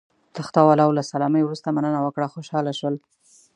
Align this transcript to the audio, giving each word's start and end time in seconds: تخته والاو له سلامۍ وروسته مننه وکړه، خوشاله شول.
تخته 0.35 0.59
والاو 0.67 0.95
له 0.97 1.03
سلامۍ 1.11 1.41
وروسته 1.45 1.67
مننه 1.75 1.99
وکړه، 2.03 2.27
خوشاله 2.33 2.71
شول. 2.79 2.95